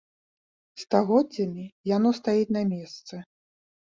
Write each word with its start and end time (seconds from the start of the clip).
Стагоддзямі 0.83 1.65
яно 1.95 2.09
стаіць 2.21 2.55
на 2.57 2.63
месцы. 2.71 3.15